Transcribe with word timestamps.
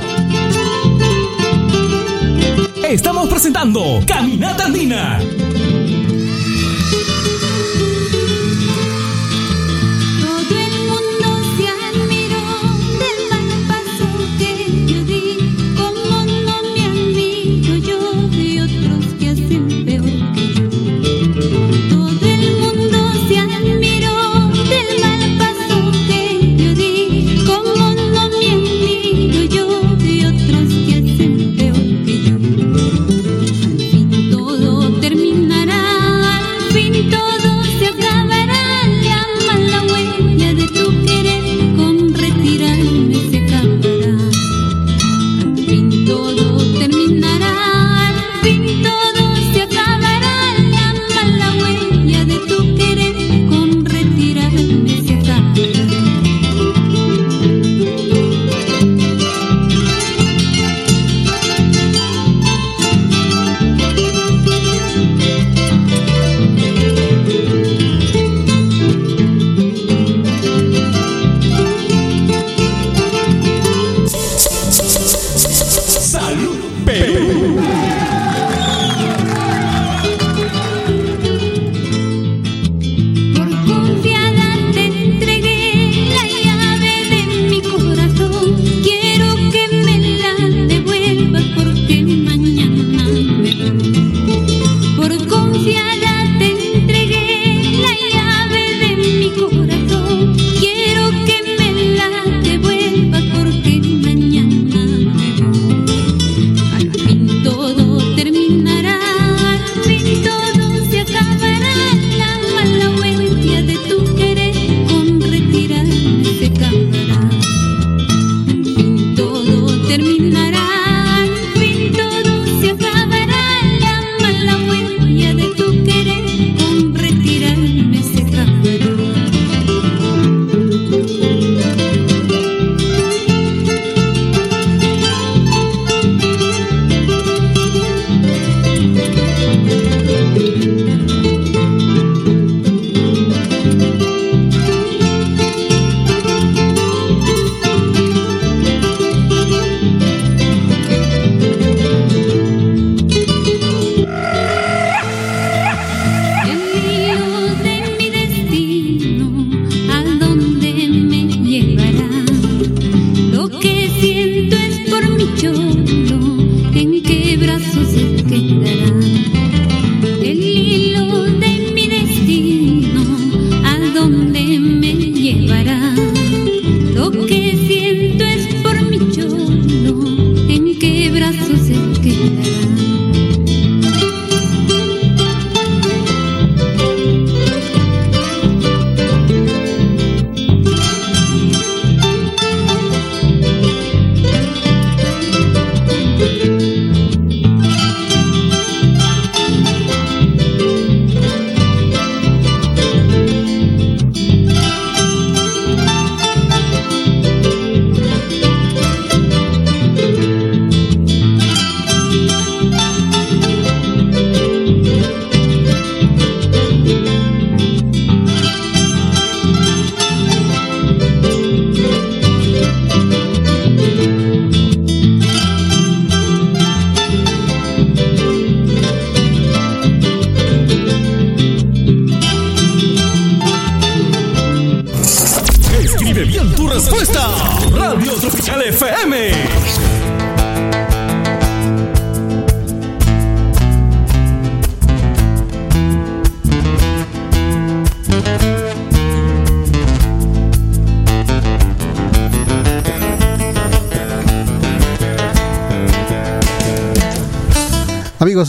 Estamos 2.88 3.28
presentando 3.28 4.00
Caminata 4.06 4.66
Andina. 4.66 5.18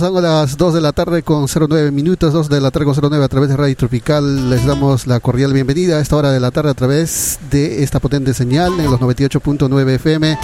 Son 0.02 0.24
las 0.24 0.58
2 0.58 0.74
de 0.74 0.82
la 0.82 0.94
tarde 0.94 1.22
con 1.22 1.46
09 1.46 1.92
minutos, 1.92 2.34
2 2.34 2.50
de 2.50 2.60
la 2.60 2.72
tarde 2.72 2.86
con 2.86 2.96
09 3.00 3.24
a 3.24 3.28
través 3.28 3.50
de 3.50 3.56
Radio 3.56 3.76
Tropical. 3.76 4.50
Les 4.50 4.66
damos 4.66 5.06
la 5.06 5.20
cordial 5.20 5.54
bienvenida 5.54 5.98
a 5.98 6.00
esta 6.00 6.16
hora 6.16 6.32
de 6.32 6.40
la 6.40 6.50
tarde 6.50 6.72
a 6.72 6.74
través 6.74 7.38
de 7.52 7.84
esta 7.84 8.00
potente 8.00 8.34
señal 8.34 8.80
en 8.80 8.90
los 8.90 9.00
98.9 9.00 9.90
FM. 9.92 10.40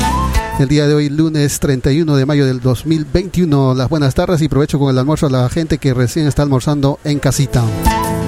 El 0.60 0.68
día 0.68 0.88
de 0.88 0.94
hoy, 0.94 1.10
lunes 1.10 1.60
31 1.60 2.16
de 2.16 2.26
mayo 2.28 2.46
del 2.46 2.62
2021. 2.62 3.74
Las 3.74 3.90
buenas 3.90 4.14
tardes 4.14 4.44
y 4.44 4.48
provecho 4.48 4.78
con 4.78 4.92
el 4.92 4.98
almuerzo 5.00 5.26
a 5.26 5.32
la 5.32 5.50
gente 5.50 5.80
que 5.80 5.96
recién 5.96 6.28
está 6.28 6.44
almorzando 6.44 7.00
en 7.04 7.18
casita. 7.18 7.64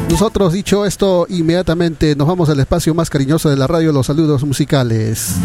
Nosotros, 0.09 0.51
dicho 0.51 0.83
esto, 0.83 1.27
inmediatamente 1.29 2.15
nos 2.15 2.27
vamos 2.27 2.49
al 2.49 2.59
espacio 2.59 2.95
más 2.95 3.11
cariñoso 3.11 3.51
de 3.51 3.55
la 3.55 3.67
radio, 3.67 3.91
los 3.91 4.07
saludos 4.07 4.43
musicales. 4.43 5.35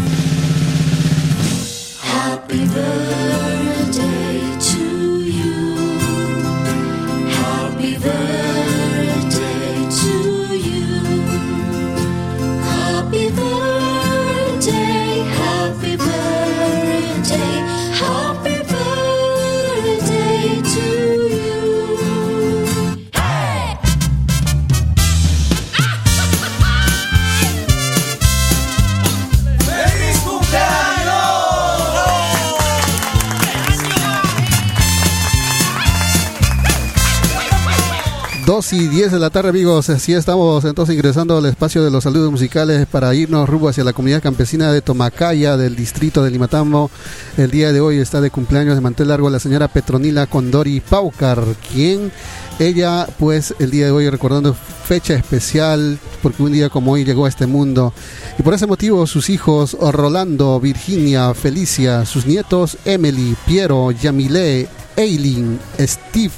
2 38.45 38.73
y 38.73 38.87
10 38.89 39.11
de 39.11 39.17
la 39.17 39.31
tarde, 39.31 39.49
amigos. 39.49 39.89
Así 39.89 40.13
estamos 40.13 40.63
entonces 40.65 40.93
ingresando 40.93 41.35
al 41.35 41.45
espacio 41.47 41.83
de 41.83 41.89
los 41.89 42.03
saludos 42.03 42.29
musicales 42.29 42.85
para 42.85 43.15
irnos 43.15 43.49
rumbo 43.49 43.69
hacia 43.69 43.83
la 43.83 43.91
comunidad 43.91 44.21
campesina 44.21 44.71
de 44.71 44.83
Tomacaya, 44.83 45.57
del 45.57 45.75
distrito 45.75 46.23
de 46.23 46.29
Limatambo. 46.29 46.91
El 47.37 47.49
día 47.49 47.73
de 47.73 47.81
hoy 47.81 47.97
está 47.97 48.21
de 48.21 48.29
cumpleaños 48.29 48.75
de 48.75 48.81
mantel 48.81 49.07
largo 49.07 49.31
la 49.31 49.39
señora 49.39 49.67
Petronila 49.67 50.27
Condori 50.27 50.79
Paucar, 50.79 51.43
quien 51.71 52.11
ella, 52.59 53.07
pues, 53.17 53.55
el 53.57 53.71
día 53.71 53.85
de 53.85 53.91
hoy 53.91 54.09
recordando 54.11 54.53
fecha 54.53 55.15
especial, 55.15 55.97
porque 56.21 56.43
un 56.43 56.51
día 56.51 56.69
como 56.69 56.91
hoy 56.91 57.03
llegó 57.03 57.25
a 57.25 57.29
este 57.29 57.47
mundo. 57.47 57.93
Y 58.37 58.43
por 58.43 58.53
ese 58.53 58.67
motivo, 58.67 59.07
sus 59.07 59.31
hijos, 59.31 59.75
Rolando, 59.79 60.59
Virginia, 60.59 61.33
Felicia, 61.33 62.05
sus 62.05 62.27
nietos, 62.27 62.77
Emily, 62.85 63.35
Piero, 63.47 63.89
Yamile, 63.89 64.67
Eileen, 64.95 65.59
Steve, 65.79 66.31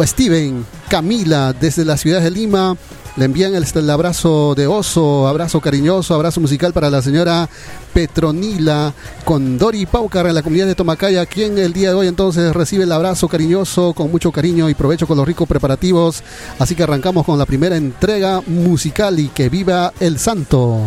Steven, 0.00 0.64
Camila, 0.88 1.52
desde 1.52 1.84
la 1.84 1.96
ciudad 1.96 2.20
de 2.20 2.30
Lima. 2.30 2.76
Le 3.16 3.24
envían 3.24 3.54
el, 3.54 3.90
abrazo 3.90 4.54
de 4.54 4.66
oso, 4.66 5.26
abrazo 5.26 5.58
cariñoso, 5.60 6.14
abrazo 6.14 6.38
musical 6.38 6.74
para 6.74 6.90
la 6.90 7.00
señora 7.00 7.48
Petronila 7.94 8.92
Condori 9.24 9.86
Paucar 9.86 10.26
en 10.26 10.34
la 10.34 10.42
comunidad 10.42 10.66
de 10.66 10.74
Tomacaya, 10.74 11.24
quien 11.24 11.56
el 11.56 11.72
día 11.72 11.90
de 11.90 11.94
hoy 11.94 12.08
entonces 12.08 12.54
recibe 12.54 12.84
el 12.84 12.92
abrazo 12.92 13.26
cariñoso 13.26 13.94
con 13.94 14.10
mucho 14.10 14.30
cariño 14.32 14.68
y 14.68 14.74
provecho 14.74 15.06
con 15.06 15.16
los 15.16 15.26
ricos 15.26 15.48
preparativos. 15.48 16.22
Así 16.58 16.74
que 16.74 16.82
arrancamos 16.82 17.24
con 17.24 17.38
la 17.38 17.46
primera 17.46 17.76
entrega 17.76 18.42
musical 18.46 19.18
y 19.18 19.28
que 19.28 19.48
viva 19.48 19.94
el 19.98 20.18
santo. 20.18 20.78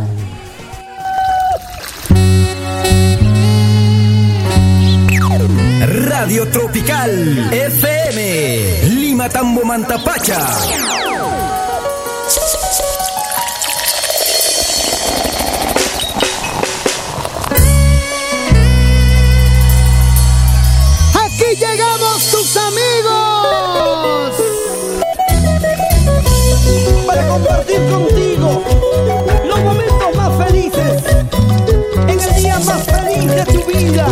Radio 5.87 6.47
Tropical 6.49 7.49
FM 7.51 8.98
Lima 9.19 9.27
Tambo 9.27 9.65
Mantapacha. 9.65 10.37
Aquí 21.15 21.55
llegamos 21.57 22.31
tus 22.31 22.55
amigos 22.55 24.35
para 27.05 27.27
compartir 27.27 27.89
contigo 27.89 28.63
los 29.45 29.59
momentos 29.59 30.15
más 30.15 30.47
felices 30.47 31.03
en 32.07 32.21
el 32.21 32.35
día 32.35 32.57
más 32.59 32.83
feliz 32.83 33.29
de 33.29 33.43
tu 33.43 33.65
vida. 33.65 34.07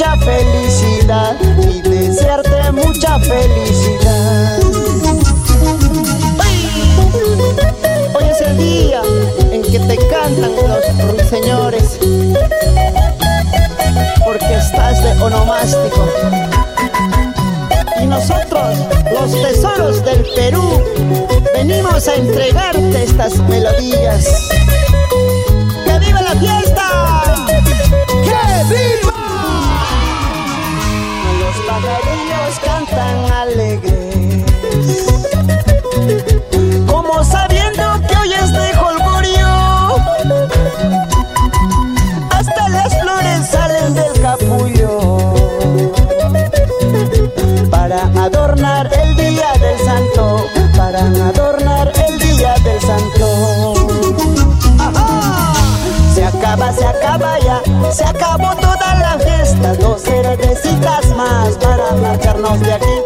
Mucha 0.00 0.16
felicidad 0.16 1.36
Y 1.62 1.82
desearte 1.82 2.72
mucha 2.72 3.18
felicidad 3.18 4.60
Hoy 8.14 8.24
es 8.30 8.40
el 8.40 8.56
día 8.56 9.02
en 9.52 9.60
que 9.60 9.78
te 9.78 9.96
cantan 10.08 10.52
los 10.56 11.12
ruiseñores 11.12 11.98
Porque 14.24 14.54
estás 14.54 15.02
de 15.02 15.22
onomástico 15.22 16.08
y 18.00 18.06
nosotros, 18.06 18.78
los 19.12 19.30
tesoros 19.42 20.02
del 20.02 20.24
Perú, 20.34 20.82
venimos 21.54 22.08
a 22.08 22.14
entregarte 22.14 23.02
estas 23.02 23.36
melodías. 23.40 24.48
¡Que 25.84 25.98
viva 25.98 26.22
la 26.22 26.34
fiesta! 26.36 27.34
¡Que 28.24 28.74
viva! 28.74 29.09
Como 36.86 37.22
sabiendo 37.24 37.82
que 38.08 38.16
hoy 38.16 38.32
es 38.32 38.52
de 38.52 38.74
jolgorio. 38.74 39.48
Hasta 42.30 42.68
las 42.70 43.00
flores 43.00 43.46
salen 43.50 43.94
del 43.94 44.20
capullo 44.22 45.34
para 47.70 48.04
adornar 48.24 48.90
el 48.94 49.16
día 49.16 49.52
del 49.60 49.78
santo, 49.84 50.44
para 50.76 51.00
adornar 51.00 51.92
el 52.08 52.18
día 52.18 52.54
del 52.64 52.80
santo. 52.80 53.74
Se 56.14 56.24
acaba, 56.24 56.72
se 56.72 56.86
acaba 56.86 57.38
ya, 57.40 57.60
se 57.92 58.04
acabó 58.04 58.54
toda 58.56 58.94
la 58.94 59.18
fiesta, 59.18 59.74
dos 59.74 60.00
cervecitas 60.02 61.06
más 61.14 61.56
para 61.58 61.92
marcharnos 62.00 62.58
de 62.60 62.72
aquí. 62.72 62.99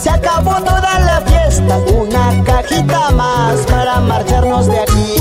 Se 0.00 0.10
acabó 0.10 0.54
toda 0.62 0.98
la 1.00 1.20
fiesta, 1.22 1.78
una 1.94 2.44
cajita 2.44 3.10
más 3.10 3.60
para 3.66 4.00
marcharnos 4.00 4.66
de 4.66 4.80
aquí. 4.80 5.16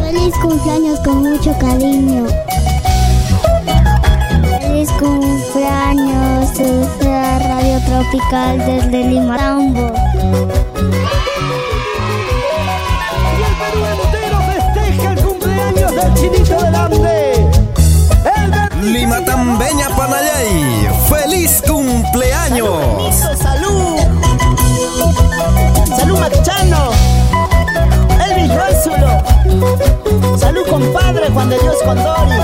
Feliz 0.00 0.34
cumpleaños 0.40 1.00
con 1.00 1.22
mucho 1.22 1.56
cariño. 1.58 2.26
Feliz 4.60 4.90
cumpleaños, 4.92 6.50
Ultra 6.58 7.38
Radio 7.38 7.80
Tropical 7.86 8.58
desde 8.58 9.04
Lima 9.04 9.36
Tambo. 9.36 9.92
Y 13.38 13.42
el 13.42 13.54
Perú 13.60 13.84
entero 14.02 14.38
festeja 14.52 15.12
el 15.12 15.20
cumpleaños 15.20 15.92
del 15.94 16.14
chinito. 16.14 16.56
El 16.66 17.02
de... 17.02 17.16
Lima 18.82 19.24
Tambeña 19.24 19.88
Panayay. 19.96 20.95
¡Feliz 21.28 21.60
cumpleaños! 21.66 23.16
¡Salud! 23.36 23.98
¡Salud, 25.98 26.18
Machano! 26.20 26.90
Elvis 28.24 28.52
Rózulo. 28.54 30.38
¡Salud, 30.38 30.64
compadre 30.70 31.28
Juan 31.30 31.50
de 31.50 31.58
Dios 31.58 31.82
Condori! 31.84 32.36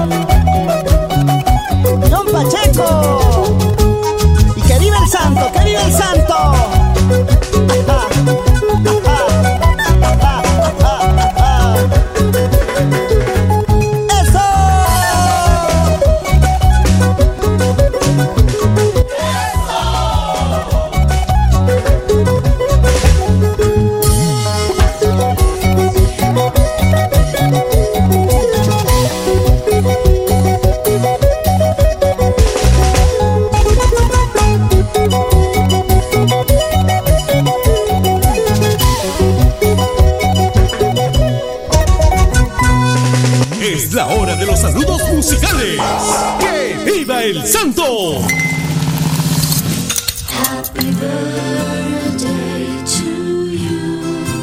¡John 2.11 2.27
Pacheco! 2.33 3.57
¡Y 4.57 4.61
que 4.63 4.79
viva 4.81 4.99
el 4.99 5.09
santo! 5.09 5.53
¡Que 5.53 5.65
viva 5.65 5.83
el 5.83 5.93
santo! 5.93 6.73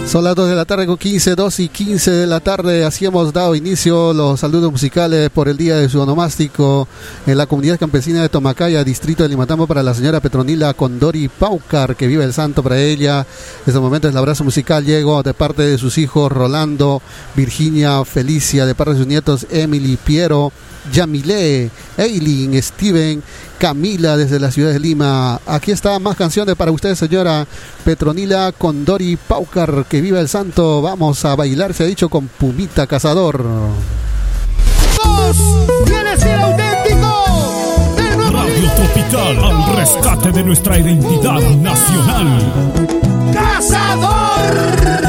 Son 0.10 0.24
las 0.24 0.34
2 0.36 0.50
de 0.50 0.56
la 0.56 0.66
tarde 0.66 0.88
con 0.88 0.98
15, 0.98 1.36
2 1.36 1.60
y 1.60 1.70
15 1.70 2.10
de 2.10 2.26
la 2.26 2.40
tarde. 2.40 2.84
Así 2.84 3.06
hemos 3.06 3.32
dado 3.32 3.54
inicio 3.54 4.12
los 4.12 4.40
saludos 4.40 4.72
musicales 4.72 5.30
por 5.30 5.48
el 5.48 5.56
día 5.56 5.76
de 5.76 5.88
su 5.88 6.02
onomástico 6.02 6.88
en 7.28 7.38
la 7.38 7.46
comunidad 7.46 7.78
campesina 7.78 8.24
de 8.24 8.28
Tomacaya, 8.28 8.84
distrito 8.84 9.22
de 9.22 9.30
Limatambo, 9.30 9.68
para 9.68 9.84
la 9.84 9.94
señora 9.94 10.20
Petronila 10.20 10.74
Condori 10.74 11.28
Paucar, 11.28 11.96
que 11.96 12.08
vive 12.08 12.24
el 12.24 12.34
santo 12.34 12.64
para 12.64 12.80
ella. 12.80 13.20
En 13.20 13.68
este 13.68 13.80
momento 13.80 14.08
es 14.08 14.14
el 14.14 14.18
abrazo 14.18 14.44
musical 14.44 14.84
llegó 14.84 15.22
de 15.22 15.36
parte 15.36 15.62
de 15.62 15.78
sus 15.78 16.00
hijos 16.00 16.32
Rolando, 16.32 17.04
Virginia, 17.36 18.04
Felicia, 18.04 18.66
de 18.66 18.74
parte 18.74 18.94
de 18.94 18.98
sus 18.98 19.08
nietos 19.08 19.46
Emily, 19.52 19.96
Piero, 19.96 20.52
Yamile, 20.92 21.70
Eileen, 21.98 22.62
Steven, 22.62 23.22
Camila 23.58 24.18
desde 24.18 24.40
la 24.40 24.52
ciudad 24.52 24.72
de 24.72 24.80
Lima. 24.80 25.40
Aquí 25.46 25.72
está 25.72 26.00
más 26.00 26.16
canciones 26.16 26.56
para 26.56 26.72
ustedes, 26.72 26.98
señora 26.98 27.46
Petronila 27.84 28.54
Condori 28.58 29.18
Paucar. 29.18 29.86
Que 29.90 30.02
viva 30.02 30.20
el 30.20 30.30
santo. 30.30 30.82
Vamos 30.82 31.24
a 31.26 31.36
bailar, 31.36 31.74
se 31.74 31.84
ha 31.84 31.88
dicho, 31.88 32.10
con 32.10 32.28
Pumita 32.28 32.88
Cazador. 32.88 33.44
¿Quieres 35.86 36.20
ser 36.20 36.40
auténtico? 36.40 37.26
Radio 38.32 38.72
Tropical 38.76 39.44
al 39.44 39.76
rescate 39.76 40.32
de 40.32 40.44
nuestra 40.44 40.80
identidad 40.80 41.42
nacional. 41.42 42.54
¡Cazador! 43.34 45.09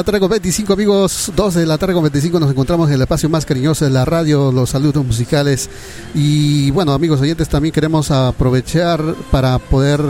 la 0.00 0.04
tarde 0.04 0.20
con 0.20 0.30
25 0.30 0.72
amigos, 0.72 1.30
2 1.36 1.54
de 1.56 1.66
la 1.66 1.76
tarde 1.76 1.92
con 1.92 2.02
25 2.02 2.40
nos 2.40 2.50
encontramos 2.50 2.88
en 2.88 2.94
el 2.94 3.02
espacio 3.02 3.28
más 3.28 3.44
cariñoso 3.44 3.84
de 3.84 3.90
la 3.90 4.06
radio, 4.06 4.50
los 4.50 4.70
saludos 4.70 5.04
musicales. 5.04 5.68
Y 6.14 6.70
bueno 6.70 6.94
amigos 6.94 7.20
oyentes 7.20 7.50
también 7.50 7.74
queremos 7.74 8.10
aprovechar 8.10 9.02
para 9.30 9.58
poder 9.58 10.00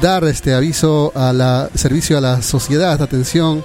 dar 0.00 0.24
este 0.24 0.54
aviso 0.54 1.12
a 1.14 1.34
la 1.34 1.68
servicio 1.74 2.16
a 2.16 2.22
la 2.22 2.40
sociedad, 2.40 3.02
atención 3.02 3.62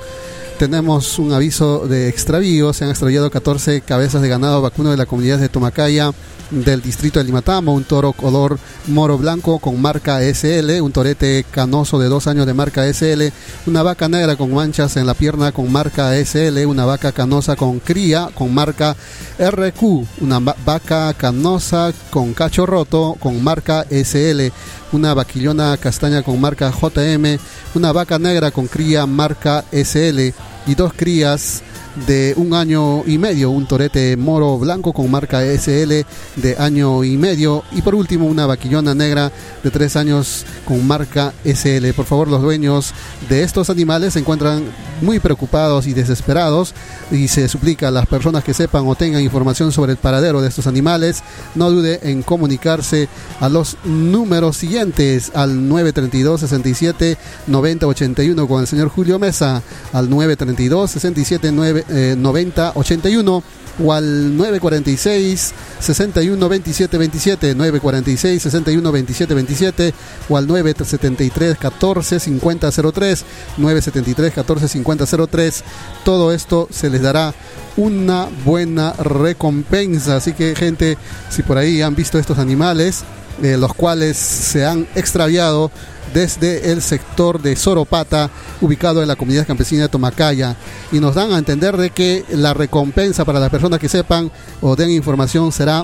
tenemos 0.57 1.19
un 1.19 1.33
aviso 1.33 1.87
de 1.87 2.09
extravío. 2.09 2.73
Se 2.73 2.83
han 2.83 2.89
extraviado 2.89 3.29
14 3.29 3.81
cabezas 3.81 4.21
de 4.21 4.29
ganado 4.29 4.61
vacuno 4.61 4.91
de 4.91 4.97
la 4.97 5.05
comunidad 5.05 5.39
de 5.39 5.49
Tomacaya 5.49 6.11
del 6.51 6.81
distrito 6.81 7.19
de 7.19 7.25
Limatamo, 7.25 7.73
un 7.73 7.83
toro 7.85 8.13
color 8.13 8.59
moro 8.87 9.17
blanco 9.17 9.59
con 9.59 9.81
marca 9.81 10.19
SL, 10.21 10.79
un 10.81 10.91
torete 10.91 11.45
canoso 11.49 11.97
de 11.99 12.07
dos 12.07 12.27
años 12.27 12.45
de 12.45 12.53
marca 12.53 12.85
SL, 12.91 13.31
una 13.65 13.81
vaca 13.81 14.07
negra 14.07 14.35
con 14.35 14.53
manchas 14.53 14.95
en 14.97 15.07
la 15.07 15.15
pierna 15.15 15.51
con 15.51 15.71
marca 15.71 16.13
SL, 16.23 16.65
una 16.67 16.85
vaca 16.85 17.11
canosa 17.11 17.55
con 17.55 17.79
cría 17.79 18.29
con 18.33 18.53
marca 18.53 18.95
RQ, 19.39 19.81
una 20.21 20.39
vaca 20.39 21.13
canosa 21.13 21.91
con 22.11 22.33
cacho 22.33 22.65
roto 22.65 23.17
con 23.19 23.43
marca 23.43 23.85
SL, 23.89 24.51
una 24.91 25.13
vaquillona 25.13 25.77
castaña 25.77 26.21
con 26.21 26.39
marca 26.39 26.71
JM, 26.71 27.39
una 27.73 27.91
vaca 27.91 28.19
negra 28.19 28.51
con 28.51 28.67
cría 28.67 29.05
marca 29.07 29.65
SL 29.71 30.33
y 30.67 30.75
dos 30.75 30.93
crías 30.93 31.63
de 32.07 32.33
un 32.37 32.53
año 32.53 33.03
y 33.05 33.17
medio, 33.17 33.51
un 33.51 33.65
torete 33.65 34.17
moro 34.17 34.57
blanco 34.57 34.93
con 34.93 35.09
marca 35.09 35.41
SL 35.43 36.05
de 36.35 36.55
año 36.57 37.03
y 37.03 37.17
medio 37.17 37.63
y 37.71 37.81
por 37.81 37.95
último 37.95 38.25
una 38.25 38.45
vaquillona 38.45 38.93
negra 38.93 39.31
de 39.63 39.71
tres 39.71 39.95
años 39.95 40.45
con 40.65 40.85
marca 40.85 41.33
SL. 41.43 41.93
Por 41.95 42.05
favor, 42.05 42.27
los 42.27 42.41
dueños 42.41 42.93
de 43.29 43.43
estos 43.43 43.69
animales 43.69 44.13
se 44.13 44.19
encuentran 44.19 44.63
muy 45.01 45.19
preocupados 45.19 45.87
y 45.87 45.93
desesperados 45.93 46.73
y 47.11 47.27
se 47.27 47.47
suplica 47.47 47.87
a 47.87 47.91
las 47.91 48.07
personas 48.07 48.43
que 48.43 48.53
sepan 48.53 48.87
o 48.87 48.95
tengan 48.95 49.21
información 49.21 49.71
sobre 49.71 49.91
el 49.91 49.97
paradero 49.97 50.41
de 50.41 50.49
estos 50.49 50.67
animales, 50.67 51.23
no 51.55 51.69
dude 51.71 51.99
en 52.03 52.23
comunicarse 52.23 53.07
a 53.39 53.49
los 53.49 53.77
números 53.83 54.57
siguientes 54.57 55.31
al 55.33 55.67
932 55.67 56.41
67 56.41 57.17
90 57.47 57.87
81 57.87 58.47
con 58.47 58.61
el 58.61 58.67
señor 58.67 58.89
Julio 58.89 59.19
Mesa, 59.19 59.61
al 59.93 60.09
932 60.09 60.91
67 60.91 61.51
90 61.87 62.71
81 62.75 63.43
o 63.83 63.93
al 63.93 64.37
946 64.37 65.53
61 65.79 66.49
27 66.49 66.97
27 66.97 67.55
946 67.55 68.41
61 68.41 68.91
27 68.91 69.33
27 69.33 69.93
o 70.29 70.37
al 70.37 70.47
973 70.47 71.57
14 71.57 72.19
50 72.19 72.71
03 72.71 73.25
973 73.57 74.33
14 74.33 74.67
50 74.67 75.05
03 75.27 75.63
todo 76.03 76.31
esto 76.31 76.67
se 76.71 76.89
les 76.89 77.01
dará 77.01 77.33
una 77.77 78.27
buena 78.45 78.93
recompensa. 78.93 80.15
Así 80.15 80.33
que 80.33 80.55
gente 80.55 80.97
si 81.29 81.43
por 81.43 81.57
ahí 81.57 81.81
han 81.81 81.95
visto 81.95 82.17
estos 82.17 82.39
animales 82.39 83.03
los 83.41 83.73
cuales 83.73 84.17
se 84.17 84.65
han 84.65 84.87
extraviado 84.95 85.71
desde 86.13 86.71
el 86.71 86.81
sector 86.81 87.41
de 87.41 87.55
Soropata, 87.55 88.29
ubicado 88.61 89.01
en 89.01 89.07
la 89.07 89.15
comunidad 89.15 89.47
campesina 89.47 89.83
de 89.83 89.89
Tomacaya, 89.89 90.55
y 90.91 90.99
nos 90.99 91.15
dan 91.15 91.33
a 91.33 91.37
entender 91.37 91.77
de 91.77 91.89
que 91.89 92.23
la 92.29 92.53
recompensa 92.53 93.25
para 93.25 93.39
las 93.39 93.49
personas 93.49 93.79
que 93.79 93.89
sepan 93.89 94.31
o 94.61 94.75
den 94.75 94.91
información 94.91 95.51
será 95.51 95.83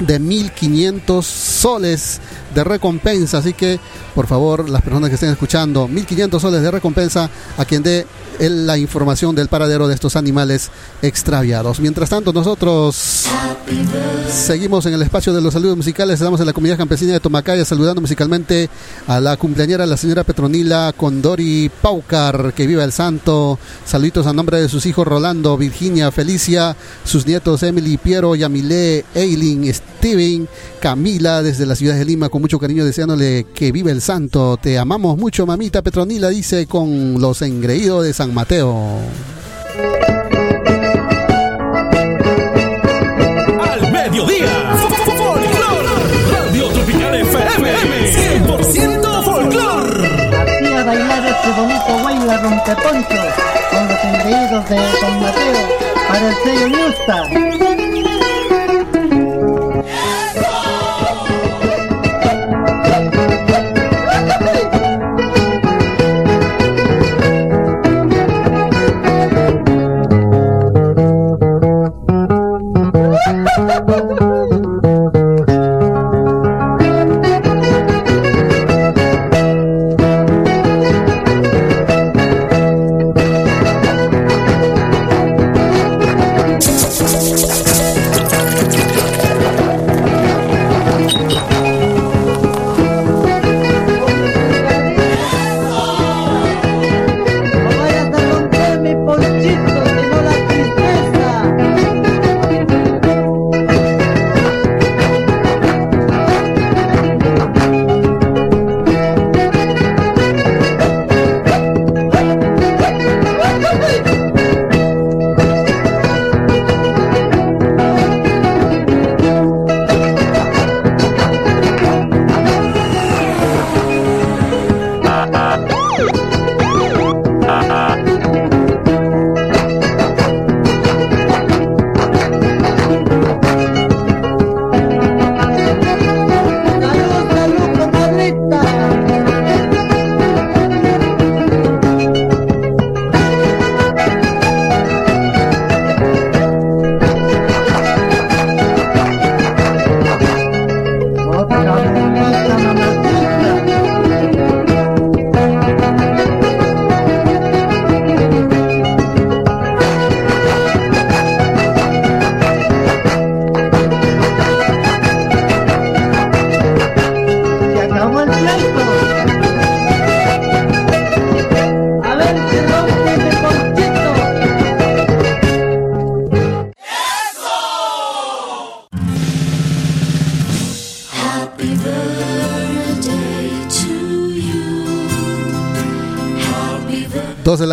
de 0.00 0.20
1.500 0.20 1.22
soles 1.22 2.20
de 2.54 2.64
recompensa. 2.64 3.38
Así 3.38 3.52
que, 3.52 3.80
por 4.14 4.26
favor, 4.26 4.68
las 4.68 4.82
personas 4.82 5.08
que 5.08 5.14
estén 5.14 5.30
escuchando, 5.30 5.88
1.500 5.88 6.40
soles 6.40 6.62
de 6.62 6.70
recompensa 6.70 7.30
a 7.56 7.64
quien 7.64 7.82
dé 7.82 8.06
la 8.38 8.78
información 8.78 9.34
del 9.34 9.48
paradero 9.48 9.88
de 9.88 9.94
estos 9.94 10.16
animales 10.16 10.70
extraviados. 11.02 11.80
Mientras 11.80 12.10
tanto, 12.10 12.32
nosotros 12.32 13.26
seguimos 14.28 14.86
en 14.86 14.94
el 14.94 15.02
espacio 15.02 15.32
de 15.32 15.40
los 15.40 15.52
saludos 15.52 15.76
musicales. 15.76 16.14
Estamos 16.14 16.40
en 16.40 16.46
la 16.46 16.52
comunidad 16.52 16.78
campesina 16.78 17.12
de 17.12 17.20
Tomacaya 17.20 17.64
saludando 17.64 18.00
musicalmente 18.00 18.68
a 19.06 19.20
la 19.20 19.36
cumpleañera, 19.36 19.86
la 19.86 19.96
señora 19.96 20.24
Petronila 20.24 20.92
Condori 20.96 21.70
Paucar, 21.80 22.52
que 22.54 22.66
viva 22.66 22.84
el 22.84 22.92
santo. 22.92 23.58
Saluditos 23.84 24.26
a 24.26 24.32
nombre 24.32 24.60
de 24.60 24.68
sus 24.68 24.86
hijos 24.86 25.06
Rolando, 25.06 25.56
Virginia, 25.56 26.10
Felicia, 26.10 26.76
sus 27.04 27.26
nietos 27.26 27.62
Emily, 27.62 27.96
Piero, 27.96 28.34
Yamilé, 28.34 29.04
Eileen, 29.14 29.72
Steven, 29.72 30.48
Camila, 30.82 31.44
desde 31.44 31.64
la 31.64 31.76
ciudad 31.76 31.94
de 31.94 32.04
Lima, 32.04 32.28
con 32.28 32.42
mucho 32.42 32.58
cariño 32.58 32.84
deseándole 32.84 33.46
que 33.54 33.70
viva 33.70 33.92
el 33.92 34.00
santo. 34.00 34.56
Te 34.60 34.80
amamos 34.80 35.16
mucho, 35.16 35.46
mamita 35.46 35.80
Petronila, 35.80 36.28
dice 36.28 36.66
con 36.66 37.20
los 37.20 37.40
engreídos 37.42 38.04
de 38.04 38.12
San 38.12 38.34
Mateo. 38.34 38.98
Al 43.60 43.92
mediodía, 43.92 44.74
Radio 46.32 46.68
Tropical 46.70 47.14
FM, 47.14 48.44
100% 48.48 49.24
folclor. 49.24 50.04
Así 50.04 50.66
a 50.66 50.82
bailar 50.82 51.26
este 51.28 51.60
bonito 51.60 52.04
baila 52.04 52.38
rompeponcho 52.38 53.22
con 53.70 53.86
los 53.86 54.04
engreídos 54.04 54.68
de 54.68 54.78
San 55.00 55.20
Mateo 55.20 55.68
para 56.08 56.28
el 56.28 56.34
sello 56.42 56.66
Ñusta. 56.66 57.81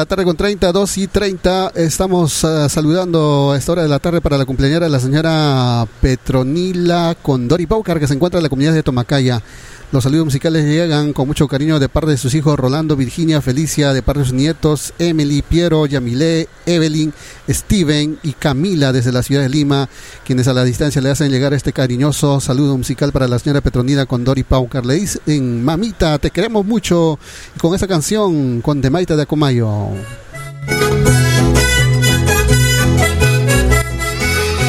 Tarde 0.10 0.26
con 0.26 0.36
30, 0.36 0.72
2 0.72 0.98
y 0.98 1.08
30. 1.08 1.72
Estamos 1.76 2.44
uh, 2.44 2.68
saludando 2.68 3.52
a 3.52 3.58
esta 3.58 3.74
hora 3.74 3.84
de 3.84 3.88
la 3.88 4.00
tarde 4.00 4.22
para 4.22 4.40
la 4.40 4.46
cumpleañera 4.46 4.88
de 4.88 4.92
la 4.92 5.00
señora 5.00 5.88
Petronila 6.02 7.16
Condori 7.22 7.68
Paucar, 7.68 8.00
que 8.00 8.08
se 8.08 8.16
encuentra 8.16 8.40
en 8.40 8.44
la 8.44 8.50
comunidad 8.50 8.74
de 8.74 8.82
Tomacaya. 8.82 9.44
Los 9.92 10.04
saludos 10.04 10.26
musicales 10.26 10.66
llegan 10.66 11.14
con 11.14 11.28
mucho 11.28 11.48
cariño 11.48 11.80
de 11.80 11.90
parte 11.90 12.12
de 12.12 12.18
sus 12.18 12.36
hijos 12.36 12.60
Rolando, 12.60 12.96
Virginia, 12.96 13.42
Felicia, 13.42 13.92
de 13.92 14.04
parte 14.04 14.20
de 14.20 14.26
sus 14.26 14.36
nietos 14.36 14.94
Emily, 15.00 15.42
Piero, 15.42 15.88
Yamilé, 15.88 16.48
Evelyn, 16.68 17.12
Steven 17.50 18.20
y 18.22 18.34
Camila 18.34 18.92
desde 18.92 19.12
la 19.12 19.24
ciudad 19.24 19.42
de 19.42 19.50
Lima, 19.50 19.90
quienes 20.24 20.48
a 20.48 20.54
la 20.54 20.64
distancia 20.64 21.02
le 21.02 21.10
hacen 21.10 21.32
llegar 21.32 21.56
este 21.56 21.74
cariñoso 21.74 22.40
saludo 22.40 22.78
musical 22.78 23.12
para 23.12 23.28
la 23.28 23.40
señora 23.40 23.62
Petronila 23.62 24.06
Condori 24.06 24.44
Paucar. 24.44 24.86
Le 24.86 24.94
dicen, 24.94 25.66
mamita, 25.66 26.20
te 26.20 26.30
queremos 26.30 26.64
mucho 26.68 27.18
con 27.60 27.74
esta 27.74 27.88
canción, 27.88 28.62
con 28.62 28.82
Demaita 28.82 29.16
de 29.16 29.24
Acomayo. 29.24 29.88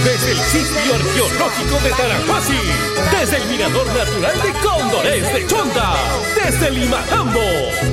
Desde 0.02 0.30
el 0.30 0.38
sitio 0.38 0.94
arqueológico 0.94 1.76
de 1.84 1.90
desde 3.20 3.36
el 3.36 3.44
mirador 3.50 3.86
natural 3.88 4.32
de 4.42 4.50
Cóndores 4.66 5.32
de 5.34 5.46
Chonda, 5.46 5.92
desde 6.42 6.70
Limatambo, 6.70 7.42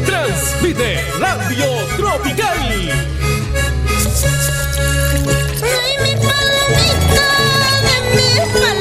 transmite 0.06 1.04
Radio 1.20 1.66
Tropical. 1.98 2.58
Ay, 5.64 5.98
mi 6.02 6.16
palomita, 6.16 7.28
de 7.84 7.96
mi 8.16 8.40
paloma, 8.54 8.77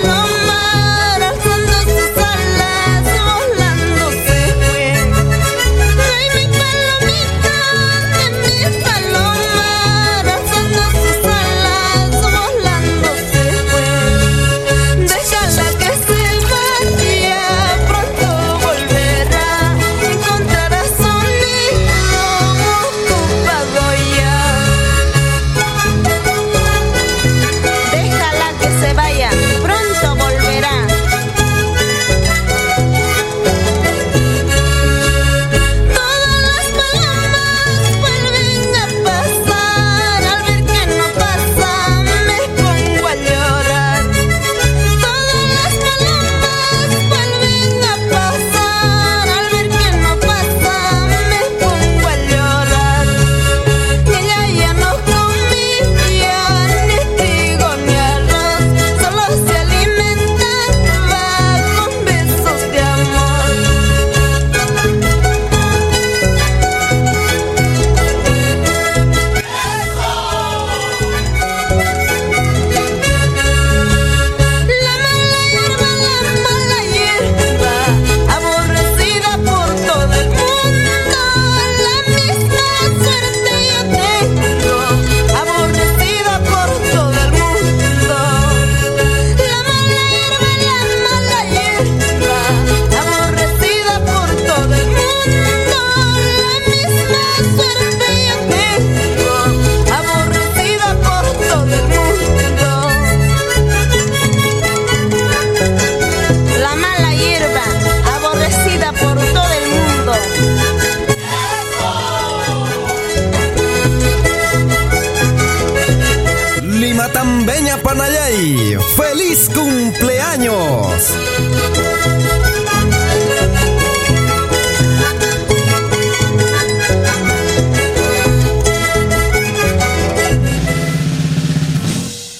Lima 116.80 117.08
Tambeña 117.08 117.78
Panayay, 117.78 118.76
feliz 118.96 119.48
cumpleaños. 119.48 120.54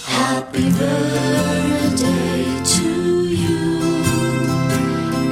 Happy 0.05 0.65
birthday 0.71 2.45
to 2.63 3.29
you. 3.31 3.81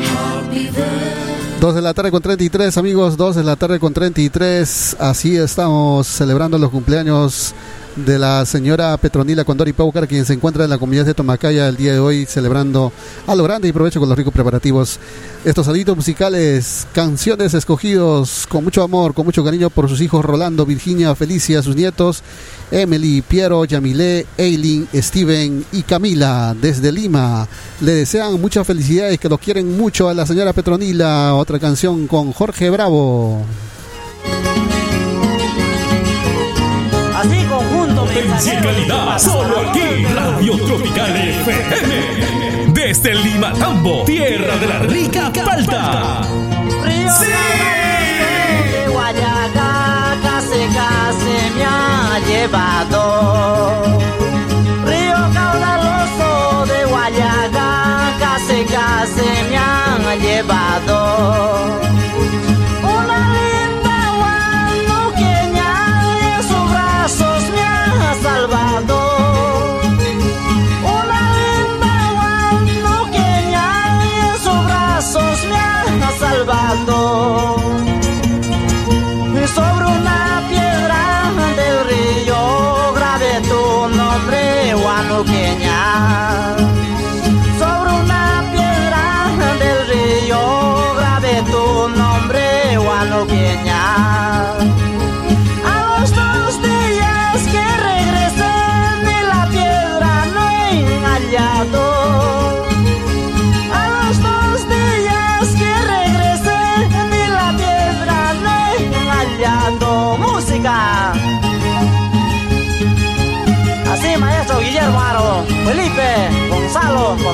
Happy 0.03 0.69
birthday. 0.69 1.61
2 1.61 1.75
de 1.75 1.83
la 1.83 1.93
tarde 1.93 2.11
con 2.11 2.23
33, 2.23 2.79
amigos, 2.79 3.19
2 3.19 3.37
de 3.37 3.45
la 3.45 3.57
tarde 3.57 3.79
con 3.79 3.93
33. 3.93 4.97
Así 4.99 5.37
estamos 5.37 6.07
celebrando 6.07 6.57
los 6.57 6.71
cumpleaños 6.71 7.55
de 7.97 8.19
la 8.19 8.45
señora 8.45 8.97
Petronila 8.97 9.45
Condori 9.45 9.73
Paucar, 9.73 10.09
quien 10.09 10.25
se 10.25 10.33
encuentra 10.33 10.65
en 10.65 10.71
la 10.71 10.79
comunidad 10.79 11.05
de 11.05 11.15
Tomacaya 11.15 11.69
el 11.69 11.77
día 11.77 11.93
de 11.93 11.99
hoy 11.99 12.27
celebrando 12.27 12.93
a 13.27 13.35
lo 13.35 13.45
grande 13.45 13.69
y 13.69 13.73
provecho 13.73 14.01
con 14.01 14.09
los 14.09 14.19
ricos 14.19 14.33
preparativos. 14.33 14.99
Estos 15.45 15.67
salitos 15.67 15.97
musicales, 15.97 16.87
canciones 16.93 17.55
escogidos 17.55 18.47
con 18.49 18.65
mucho 18.65 18.83
amor, 18.83 19.15
con 19.15 19.25
mucho 19.25 19.45
cariño 19.45 19.71
por 19.71 19.89
sus 19.89 20.01
hijos 20.01 20.25
Rolando, 20.25 20.67
Virginia, 20.67 21.15
Felicia, 21.15 21.63
sus 21.63 21.77
nietos, 21.77 22.23
Emily, 22.71 23.23
Piero, 23.23 23.65
Yamilé, 23.65 24.27
Eileen, 24.37 24.89
Steven 24.95 25.65
y 25.73 25.83
Camila 25.83 26.55
desde 26.61 26.91
Lima. 26.91 27.47
Le 27.81 27.93
desean 27.93 28.41
mucha 28.41 28.65
felicidad 28.65 29.11
y 29.11 29.19
que 29.19 29.29
lo 29.29 29.39
quieren 29.39 29.77
mucho 29.77 30.09
a 30.09 30.15
la 30.15 30.27
señora 30.27 30.53
Petronila. 30.53 31.35
Otra 31.35 31.59
canción 31.59 32.07
con 32.07 32.33
Jorge 32.33 32.71
Bravo. 32.71 33.45
Calidad, 38.15 39.19
solo 39.19 39.69
aquí, 39.69 40.05
Radio 40.15 40.57
Tropical 40.65 41.17
FM. 41.17 42.73
Desde 42.73 43.13
Limatambo, 43.13 44.05
tierra 44.05 44.57
de 44.57 44.67
la 44.69 44.79
rica 44.79 45.33
palta. 45.45 46.21
Río 46.85 47.11
de 47.19 48.87
Guayaga, 48.93 50.17
casi 50.23 50.65
casi 50.73 51.55
me 51.57 51.65
ha 51.65 52.21
llevado. 52.29 53.99
Río 54.87 55.17
caudaloso 55.35 56.67
de 56.67 56.85
Guayaga, 56.85 58.17
casi 58.21 58.65
casi 58.65 59.29
me 59.51 59.54
ha 59.54 59.54
nombre, 85.09 85.25
guanuqueña. 85.25 86.64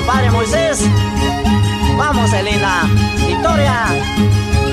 Compadre 0.01 0.31
Moisés. 0.31 0.81
Vamos, 1.97 2.33
Elina. 2.33 2.89
Victoria. 3.27 4.70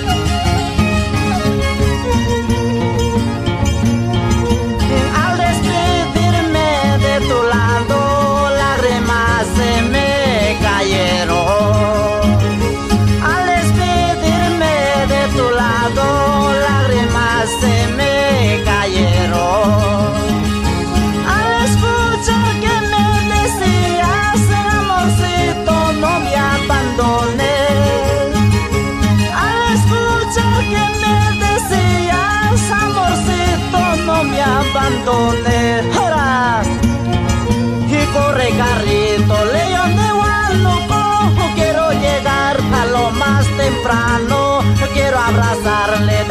Y 37.89 38.05
corre 38.13 38.49
carrito, 38.57 39.45
león 39.45 39.95
de 39.95 40.13
Huánuco, 40.13 41.53
quiero 41.55 41.91
llegar 41.91 42.57
a 42.73 42.85
lo 42.85 43.11
más 43.11 43.45
temprano. 43.57 44.61
Quiero 44.93 45.19
abrazarle, 45.19 46.25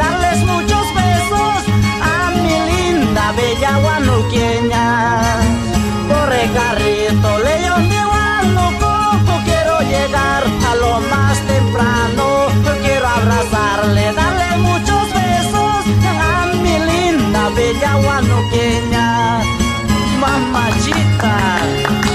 dita. 20.75 22.06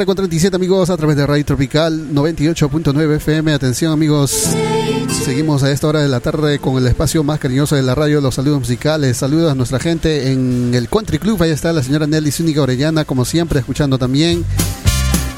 3 0.00 0.06
con 0.06 0.16
37 0.16 0.56
amigos 0.56 0.88
a 0.88 0.96
través 0.96 1.14
de 1.14 1.26
Radio 1.26 1.44
Tropical 1.44 2.08
98.9 2.14 3.16
FM. 3.16 3.52
Atención 3.52 3.92
amigos, 3.92 4.30
seguimos 5.22 5.62
a 5.62 5.70
esta 5.70 5.88
hora 5.88 6.00
de 6.00 6.08
la 6.08 6.20
tarde 6.20 6.58
con 6.58 6.78
el 6.78 6.86
espacio 6.86 7.22
más 7.22 7.38
cariñoso 7.38 7.76
de 7.76 7.82
la 7.82 7.94
radio, 7.94 8.22
los 8.22 8.36
saludos 8.36 8.60
musicales. 8.60 9.18
Saludos 9.18 9.52
a 9.52 9.54
nuestra 9.54 9.78
gente 9.78 10.32
en 10.32 10.72
el 10.72 10.88
Country 10.88 11.18
Club. 11.18 11.42
Ahí 11.42 11.50
está 11.50 11.74
la 11.74 11.82
señora 11.82 12.06
Nelly 12.06 12.32
Zúñiga 12.32 12.62
Orellana, 12.62 13.04
como 13.04 13.26
siempre, 13.26 13.60
escuchando 13.60 13.98
también. 13.98 14.42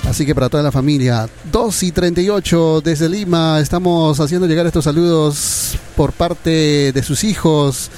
Así 0.08 0.24
que 0.24 0.32
para 0.32 0.48
toda 0.48 0.62
la 0.62 0.70
familia, 0.70 1.28
2 1.50 1.82
y 1.82 1.90
38 1.90 2.82
desde 2.84 3.08
Lima, 3.08 3.58
estamos 3.58 4.20
haciendo 4.20 4.46
llegar 4.46 4.64
estos 4.68 4.84
saludos 4.84 5.72
por 5.96 6.12
parte 6.12 6.92
de 6.92 7.02
sus 7.02 7.24
hijos 7.24 7.90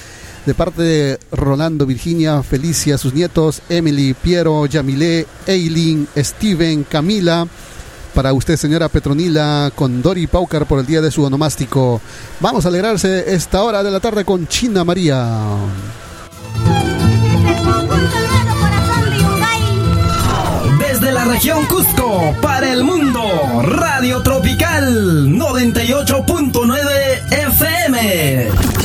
de 0.47 0.55
parte 0.55 0.83
de 0.83 1.19
Rolando, 1.33 1.87
Virginia, 1.87 2.43
Felicia, 2.43 2.99
sus 2.99 3.15
nietos, 3.15 3.63
Emily, 3.69 4.15
Piero, 4.15 4.67
Yamilé, 4.67 5.27
Eileen, 5.47 6.09
Steven, 6.17 6.85
Camila. 6.85 7.47
Para 8.15 8.33
usted, 8.33 8.57
señora 8.57 8.89
Petronila, 8.89 9.73
con 9.75 10.01
Dori 10.01 10.29
Paucar 10.29 10.67
por 10.67 10.79
el 10.79 10.87
día 10.87 11.01
de 11.01 11.11
su 11.11 11.25
onomástico. 11.25 12.01
Vamos 12.41 12.65
a 12.65 12.69
alegrarse 12.69 13.35
esta 13.35 13.63
hora 13.63 13.83
de 13.83 13.91
la 13.91 14.01
tarde 14.01 14.25
con 14.25 14.47
China 14.47 14.85
María. 14.85 15.27
Desde 20.79 21.11
la 21.11 21.25
región 21.25 21.67
Cusco, 21.67 22.37
para 22.41 22.73
el 22.73 22.85
mundo, 22.85 23.21
Radio 23.63 24.23
Tropical 24.23 25.29
98.9 25.29 27.33
FM. 27.33 28.84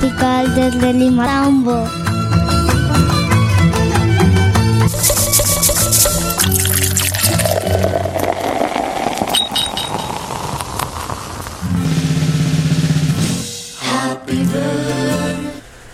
Tropical 0.00 0.54
desde 0.54 0.92
Lima 0.94 1.26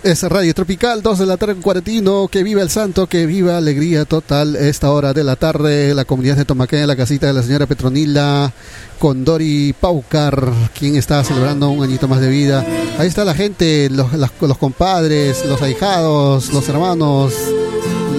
Es 0.06 0.22
Radio 0.22 0.54
Tropical, 0.54 1.02
2 1.02 1.18
de 1.18 1.26
la 1.26 1.36
tarde 1.36 1.54
en 1.54 1.62
Cuaretino. 1.62 2.28
Que 2.28 2.44
viva 2.44 2.62
el 2.62 2.70
santo, 2.70 3.08
que 3.08 3.26
viva 3.26 3.56
alegría 3.56 4.04
total 4.04 4.54
esta 4.54 4.92
hora 4.92 5.12
de 5.12 5.24
la 5.24 5.34
tarde. 5.34 5.96
La 5.96 6.04
comunidad 6.04 6.36
de 6.36 6.44
Tomaquén, 6.44 6.86
la 6.86 6.94
casita 6.94 7.26
de 7.26 7.32
la 7.32 7.42
señora 7.42 7.66
Petronila, 7.66 8.52
con 9.00 9.24
Dori 9.24 9.74
Paucar, 9.78 10.52
quien 10.78 10.94
está 10.94 11.24
celebrando 11.24 11.70
un 11.70 11.82
añito 11.82 12.06
más 12.06 12.20
de 12.20 12.28
vida. 12.28 12.64
Ahí 13.00 13.08
está 13.08 13.24
la 13.24 13.34
gente, 13.34 13.90
los, 13.90 14.12
los 14.12 14.58
compadres, 14.58 15.44
los 15.44 15.60
ahijados, 15.60 16.52
los 16.52 16.68
hermanos, 16.68 17.34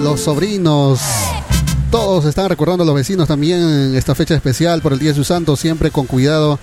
los 0.02 0.20
sobrinos. 0.20 1.00
Todos 1.90 2.26
están 2.26 2.50
recordando 2.50 2.82
a 2.82 2.86
los 2.86 2.94
vecinos 2.94 3.28
también 3.28 3.94
esta 3.94 4.14
fecha 4.14 4.34
especial 4.34 4.82
por 4.82 4.92
el 4.92 4.98
Día 4.98 5.10
de 5.10 5.14
su 5.14 5.24
Santo, 5.24 5.56
siempre 5.56 5.90
con 5.90 6.06
cuidado 6.06 6.58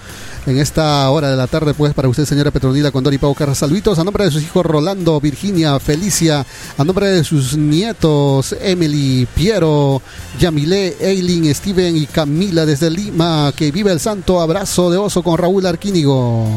en 0.45 0.59
esta 0.59 1.09
hora 1.09 1.32
de 1.32 1.36
la 1.36 1.47
tarde, 1.47 1.73
pues 1.73 1.95
para 1.95 2.07
usted, 2.07 2.26
señora 2.26 2.51
Petronila 2.51 2.91
Condori 2.91 3.17
Paucar. 3.17 3.55
Saluditos 3.55 3.97
a 3.97 4.03
nombre 4.03 4.26
de 4.26 4.32
sus 4.32 4.43
hijos 4.43 4.63
Rolando, 4.63 5.19
Virginia, 5.19 5.80
Felicia, 5.80 6.45
a 6.78 6.84
nombre 6.84 7.07
de 7.07 7.23
sus 7.23 7.57
nietos 7.57 8.55
Emily, 8.61 9.28
Piero, 9.34 9.99
Yamilé, 10.39 10.95
Eileen, 10.99 11.53
Steven 11.55 11.97
y 11.97 12.05
Camila 12.05 12.65
desde 12.65 12.91
Lima. 12.91 13.51
Que 13.55 13.71
viva 13.71 13.91
el 13.91 13.99
santo 13.99 14.39
abrazo 14.39 14.91
de 14.91 14.97
oso 14.97 15.23
con 15.23 15.39
Raúl 15.39 15.65
Arquínigo. 15.65 16.47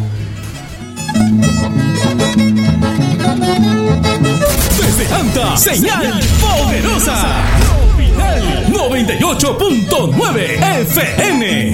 Desde 4.98 5.14
Anta, 5.14 5.56
señal 5.56 6.20
poderosa. 6.40 7.44
Tropical 7.60 8.66
98.9 8.72 10.80
FM. 10.80 11.72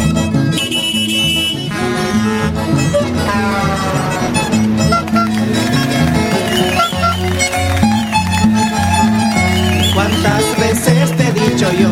¿Cuántas 9.95 10.59
veces 10.59 11.17
te 11.17 11.29
he 11.29 11.33
dicho 11.33 11.73
yo? 11.81 11.89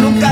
Nunca 0.00 0.31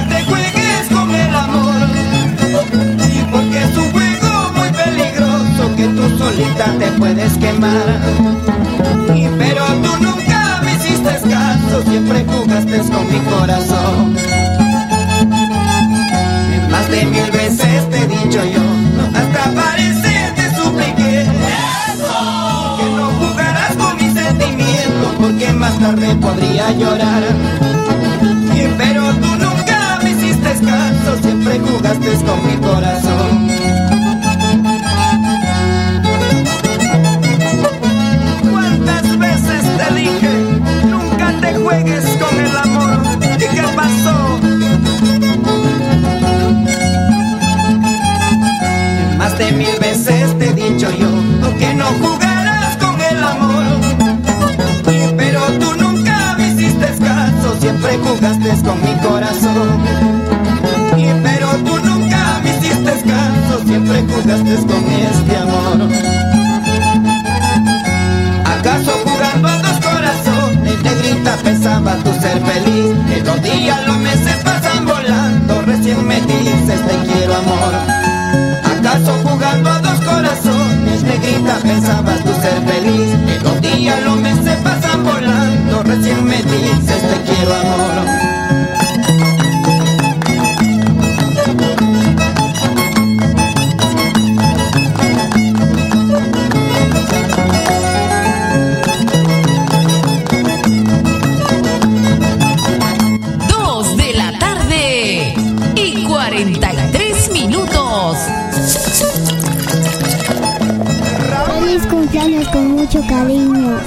con 112.49 112.73
mucho 112.73 113.01
cariño. 113.09 113.79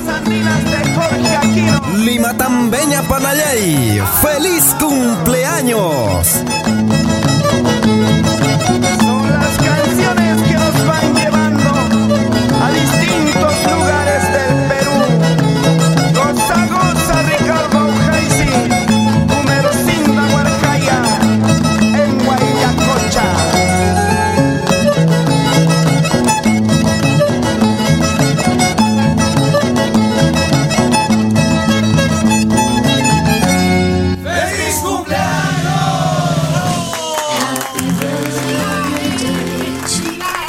Lima 1.97 2.33
Tambeña 2.37 3.01
Panayay, 3.03 4.01
feliz 4.21 4.75
cumpleaños. 4.79 6.27
Son 8.99 9.29
las 9.31 9.57
canciones 9.57 10.22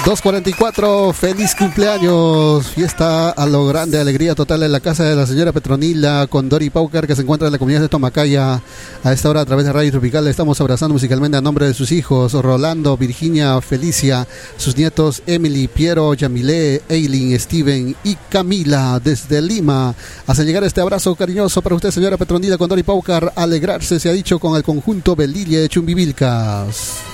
244, 0.04 1.14
feliz 1.14 1.54
cumpleaños, 1.54 2.66
fiesta 2.66 3.30
a 3.30 3.46
lo 3.46 3.66
grande, 3.66 3.98
alegría 3.98 4.34
total 4.34 4.62
en 4.62 4.70
la 4.70 4.80
casa 4.80 5.04
de 5.04 5.16
la 5.16 5.26
señora 5.26 5.50
Petronila 5.50 6.26
con 6.28 6.50
Dori 6.50 6.68
Paucar 6.68 7.06
que 7.06 7.16
se 7.16 7.22
encuentra 7.22 7.48
en 7.48 7.52
la 7.52 7.58
comunidad 7.58 7.80
de 7.80 7.88
Tomacaya. 7.88 8.60
A 9.02 9.12
esta 9.14 9.30
hora 9.30 9.40
a 9.40 9.46
través 9.46 9.64
de 9.64 9.72
Radio 9.72 9.92
Tropical 9.92 10.26
le 10.26 10.30
estamos 10.30 10.60
abrazando 10.60 10.92
musicalmente 10.92 11.38
a 11.38 11.40
nombre 11.40 11.66
de 11.66 11.72
sus 11.72 11.90
hijos, 11.90 12.34
Rolando, 12.34 12.98
Virginia, 12.98 13.58
Felicia, 13.62 14.28
sus 14.58 14.76
nietos 14.76 15.22
Emily, 15.26 15.68
Piero, 15.68 16.12
Yamilé, 16.12 16.82
Eileen, 16.86 17.40
Steven 17.40 17.96
y 18.04 18.16
Camila 18.28 19.00
desde 19.02 19.40
Lima. 19.40 19.94
Hace 20.26 20.44
llegar 20.44 20.64
este 20.64 20.82
abrazo 20.82 21.14
cariñoso 21.14 21.62
para 21.62 21.76
usted 21.76 21.90
señora 21.90 22.18
Petronila 22.18 22.58
con 22.58 22.68
Dori 22.68 22.82
Paucar, 22.82 23.32
alegrarse 23.36 23.98
se 23.98 24.10
ha 24.10 24.12
dicho 24.12 24.38
con 24.38 24.54
el 24.54 24.64
conjunto 24.64 25.16
Belilia 25.16 25.62
de 25.62 25.68
Chumbivilcas. 25.70 27.13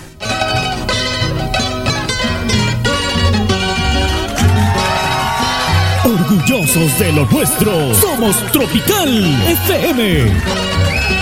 Orgullosos 6.50 6.98
de 6.98 7.12
lo 7.12 7.24
nuestro, 7.26 7.94
somos 7.94 8.36
Tropical 8.50 9.40
FM. 9.46 11.19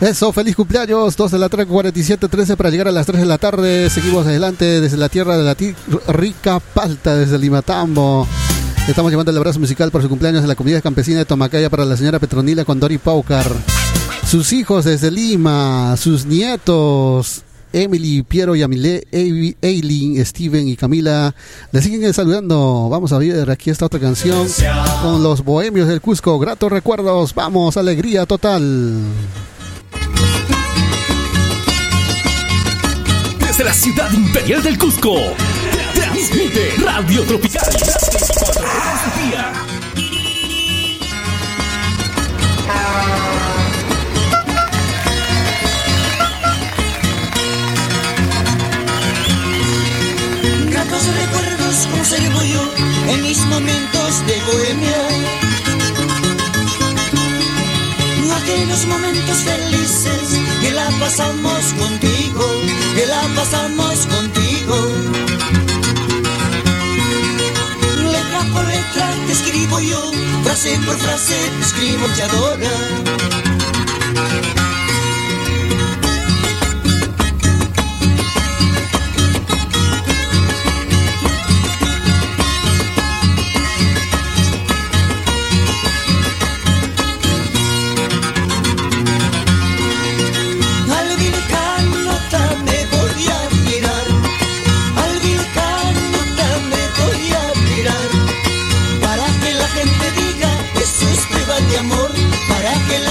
Eso, 0.00 0.30
feliz 0.30 0.54
cumpleaños, 0.54 1.16
2 1.16 1.30
de 1.30 1.38
la 1.38 1.48
tarde, 1.48 1.64
47, 1.64 2.28
13 2.28 2.56
para 2.58 2.68
llegar 2.68 2.86
a 2.88 2.92
las 2.92 3.06
3 3.06 3.18
de 3.18 3.26
la 3.26 3.38
tarde. 3.38 3.88
Seguimos 3.88 4.26
adelante 4.26 4.82
desde 4.82 4.98
la 4.98 5.08
tierra 5.08 5.38
de 5.38 5.44
la 5.44 5.56
rica 6.12 6.60
palta, 6.60 7.16
desde 7.16 7.38
Limatambo. 7.38 8.28
Estamos 8.86 9.10
llevando 9.10 9.30
el 9.30 9.38
abrazo 9.38 9.58
musical 9.58 9.90
por 9.90 10.02
su 10.02 10.10
cumpleaños 10.10 10.42
en 10.42 10.48
la 10.48 10.54
comunidad 10.54 10.82
campesina 10.82 11.18
de 11.18 11.24
Tomacaya 11.24 11.70
para 11.70 11.86
la 11.86 11.96
señora 11.96 12.18
Petronila 12.18 12.66
Condori 12.66 12.98
Paucar. 12.98 13.50
Sus 14.28 14.52
hijos 14.52 14.84
desde 14.84 15.10
Lima, 15.10 15.96
sus 15.96 16.26
nietos, 16.26 17.42
Emily, 17.72 18.22
Piero, 18.22 18.54
Yamile, 18.54 19.06
Eileen, 19.10 19.56
Eileen, 19.62 20.26
Steven 20.26 20.68
y 20.68 20.76
Camila, 20.76 21.34
le 21.72 21.80
siguen 21.80 22.12
saludando. 22.12 22.88
Vamos 22.90 23.12
a 23.12 23.18
ver 23.18 23.50
aquí 23.50 23.70
esta 23.70 23.86
otra 23.86 23.98
canción 23.98 24.46
con 25.00 25.22
los 25.22 25.42
bohemios 25.42 25.88
del 25.88 26.02
Cusco. 26.02 26.38
Gratos 26.38 26.70
recuerdos, 26.70 27.34
vamos, 27.34 27.78
alegría 27.78 28.26
total. 28.26 28.92
Desde 33.56 33.70
la 33.70 33.74
ciudad 33.74 34.12
imperial 34.12 34.62
del 34.62 34.76
Cusco, 34.76 35.16
transmite 35.94 36.74
Radio 36.84 37.22
Tropical. 37.22 37.66
las 37.72 38.10
24 38.10 38.68
horas 38.68 39.16
del 39.16 39.30
día. 39.30 39.52
Gratos 50.70 51.02
recuerdos 51.06 51.88
conservo 51.92 52.42
yo 52.42 52.74
en 53.08 53.22
mis 53.22 53.38
momentos 53.46 54.26
de 54.26 54.34
bohemia. 54.52 55.35
Aquellos 58.46 58.86
momentos 58.86 59.38
felices 59.38 60.38
que 60.60 60.70
la 60.70 60.88
pasamos 61.00 61.64
contigo, 61.80 62.44
que 62.94 63.04
la 63.04 63.22
pasamos 63.34 64.06
contigo. 64.06 64.76
Letra 68.12 68.40
por 68.52 68.64
letra 68.64 69.14
te 69.26 69.32
escribo 69.32 69.80
yo, 69.80 70.12
frase 70.44 70.78
por 70.86 70.96
frase 70.96 71.34
te 71.58 71.64
escribo 71.64 72.06
te 72.14 72.22
adora. 72.22 72.70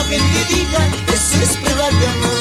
Gente 0.08 0.54
diga 0.54 0.88
eso 1.14 1.42
es 1.42 1.58
prueba 1.58 1.90
de 1.90 2.08
amor. 2.08 2.35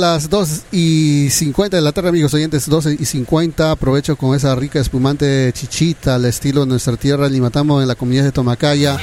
Las 0.00 0.30
2 0.30 0.62
y 0.72 1.28
50 1.30 1.76
de 1.76 1.82
la 1.82 1.92
tarde, 1.92 2.08
amigos 2.08 2.32
oyentes, 2.32 2.68
12 2.68 2.96
y 2.98 3.04
50. 3.04 3.70
Aprovecho 3.70 4.16
con 4.16 4.34
esa 4.34 4.54
rica 4.54 4.80
espumante 4.80 5.52
chichita 5.52 6.14
al 6.14 6.24
estilo 6.24 6.62
de 6.62 6.68
nuestra 6.68 6.96
tierra, 6.96 7.28
Limatamo, 7.28 7.82
en 7.82 7.88
la 7.88 7.94
comunidad 7.94 8.24
de 8.24 8.32
Tomacaya. 8.32 8.98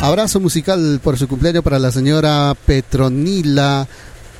Abrazo 0.00 0.38
musical 0.38 1.00
por 1.02 1.18
su 1.18 1.26
cumpleaños 1.26 1.64
para 1.64 1.78
la 1.78 1.90
señora 1.90 2.54
Petronila 2.66 3.88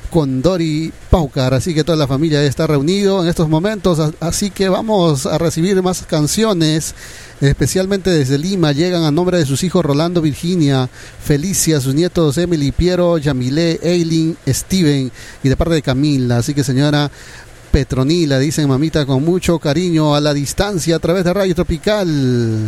Condori 0.09 0.91
Paucar. 1.09 1.53
Así 1.53 1.73
que 1.73 1.83
toda 1.83 1.97
la 1.97 2.07
familia 2.07 2.43
está 2.43 2.67
reunido 2.67 3.21
en 3.21 3.29
estos 3.29 3.49
momentos. 3.49 3.99
Así 4.19 4.49
que 4.49 4.69
vamos 4.69 5.25
a 5.25 5.37
recibir 5.37 5.81
más 5.81 6.03
canciones, 6.03 6.95
especialmente 7.41 8.09
desde 8.09 8.37
Lima. 8.37 8.71
Llegan 8.71 9.03
a 9.03 9.11
nombre 9.11 9.37
de 9.37 9.45
sus 9.45 9.63
hijos 9.63 9.85
Rolando, 9.85 10.21
Virginia, 10.21 10.89
Felicia, 11.23 11.79
sus 11.79 11.95
nietos 11.95 12.37
Emily, 12.37 12.71
Piero, 12.71 13.17
Yamile, 13.17 13.79
Eileen, 13.81 14.37
Steven 14.47 15.11
y 15.43 15.49
de 15.49 15.57
parte 15.57 15.75
de 15.75 15.81
Camila. 15.81 16.37
Así 16.37 16.53
que 16.53 16.63
señora 16.63 17.09
Petronila, 17.71 18.39
dicen 18.39 18.67
mamita 18.67 19.05
con 19.05 19.23
mucho 19.23 19.59
cariño 19.59 20.15
a 20.15 20.21
la 20.21 20.33
distancia 20.33 20.95
a 20.95 20.99
través 20.99 21.23
de 21.23 21.33
Radio 21.33 21.55
Tropical. 21.55 22.59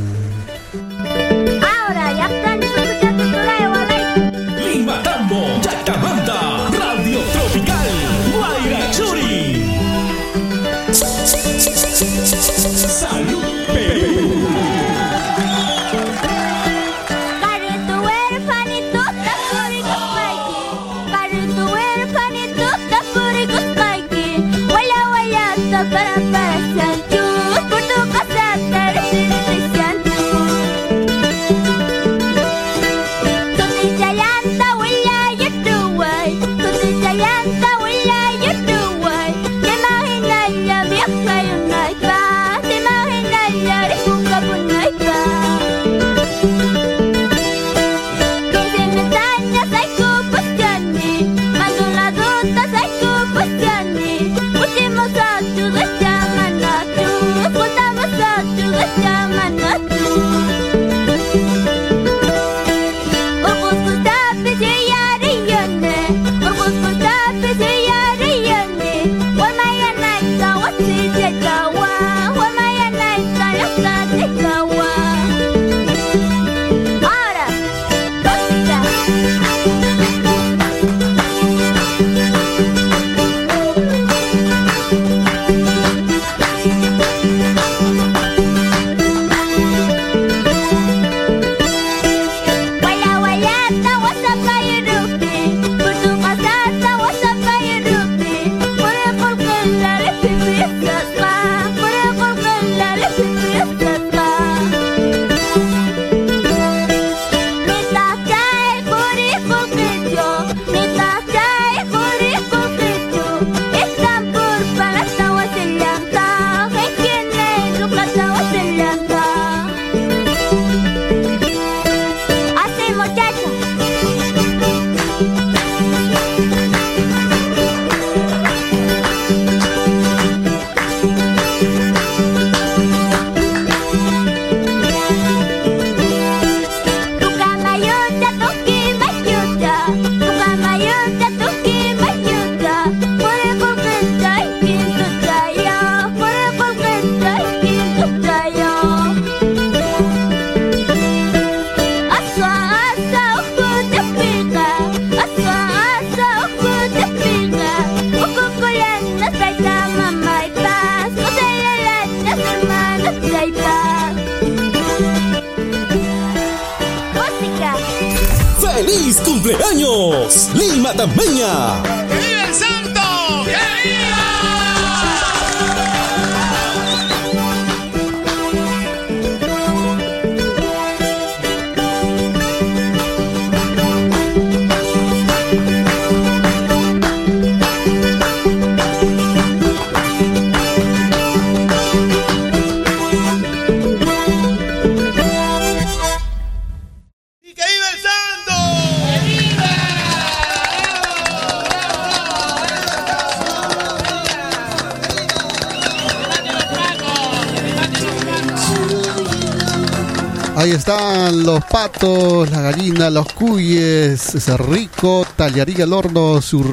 la 212.02 212.62
gallina, 212.62 213.12
los 213.12 213.32
cuyes, 213.34 214.34
ese 214.34 214.58
rico, 214.58 215.24
tallarín 215.36 215.84
al 215.84 215.94
horno, 215.94 216.42
su 216.42 216.64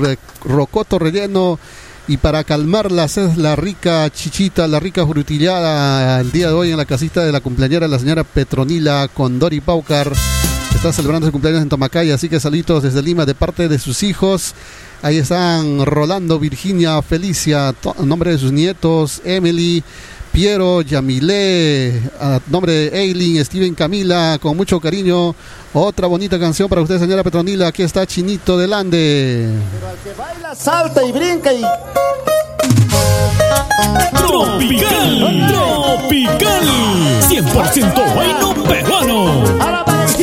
rocoto 0.45 0.99
relleno. 0.99 1.59
Y 2.07 2.17
para 2.17 2.45
calmarlas 2.45 3.19
es 3.19 3.37
la 3.37 3.55
rica 3.55 4.09
chichita, 4.09 4.67
la 4.67 4.81
rica 4.81 5.07
frutillada 5.07 6.19
el 6.19 6.33
día 6.33 6.47
de 6.47 6.55
hoy 6.55 6.71
en 6.71 6.79
la 6.79 6.87
casita 6.87 7.23
de 7.23 7.33
la 7.33 7.41
cumpleañera 7.41 7.87
la 7.87 7.99
señora 7.99 8.25
Petronila 8.25 9.07
con 9.09 9.33
Condori 9.33 9.61
Paucar. 9.61 10.11
Está 10.75 10.95
celebrando 10.95 11.27
su 11.27 11.33
cumpleaños 11.33 11.61
en 11.61 11.69
Tomacay, 11.69 12.11
así 12.11 12.31
que 12.31 12.41
saludos 12.41 12.83
desde 12.83 13.03
Lima 13.03 13.27
de 13.27 13.35
parte 13.35 13.69
de 13.69 13.79
sus 13.79 14.03
hijos. 14.03 14.55
Ahí 15.03 15.19
están 15.19 15.85
Rolando, 15.85 16.39
Virginia, 16.39 17.03
Felicia, 17.03 17.75
en 17.99 18.09
nombre 18.09 18.31
de 18.31 18.39
sus 18.39 18.53
nietos, 18.53 19.21
Emily. 19.27 19.85
Piero, 20.39 20.83
Yamilé, 20.83 22.01
a 22.21 22.39
nombre 22.47 22.73
de 22.73 22.97
Eileen, 22.97 23.45
Steven 23.45 23.75
Camila, 23.75 24.39
con 24.41 24.57
mucho 24.57 24.79
cariño. 24.79 25.35
Otra 25.73 26.07
bonita 26.07 26.39
canción 26.39 26.69
para 26.69 26.81
usted, 26.81 27.01
señora 27.01 27.25
Petronila. 27.25 27.67
Aquí 27.67 27.83
está 27.83 28.07
Chinito 28.07 28.57
del 28.57 28.73
Ande. 28.73 29.49
Pero 29.73 29.89
al 29.89 29.97
que 29.97 30.13
baila, 30.17 30.55
salta 30.55 31.03
y 31.03 31.11
brinca 31.11 31.53
y. 31.53 31.61
Tropical, 34.17 35.49
tropical, 35.49 36.63
100% 37.29 38.15
vaino 38.15 38.55
peruano. 38.63 39.43
A 39.61 39.73
la 39.73 39.85
más 39.89 40.17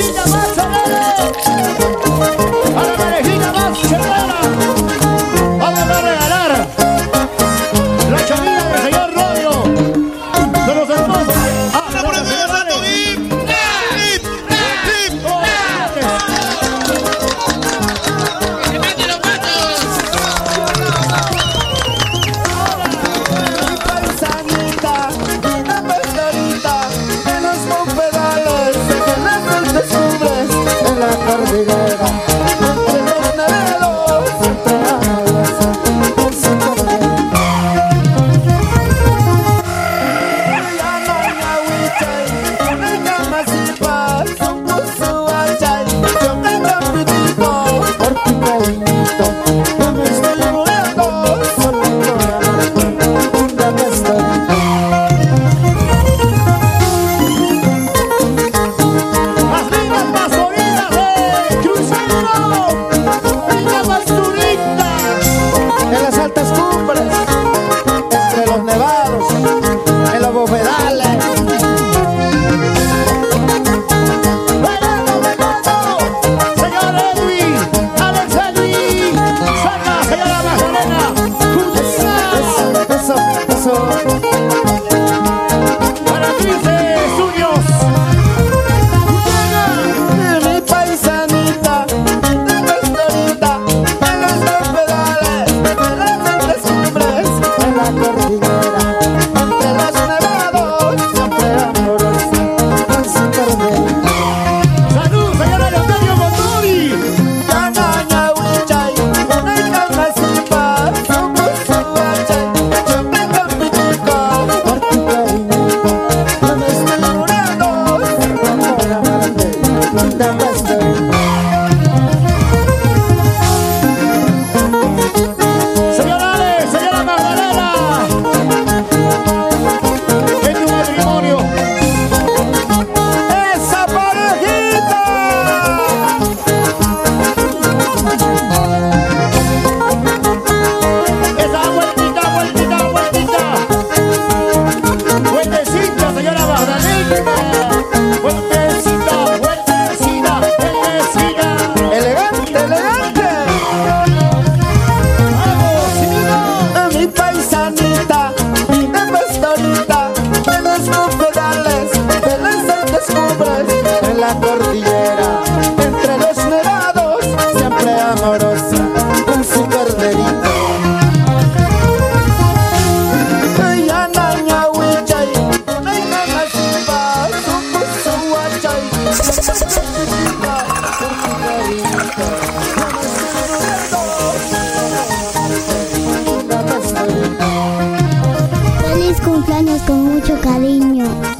con 189.85 190.05
mucho 190.05 190.39
cariño. 190.41 191.34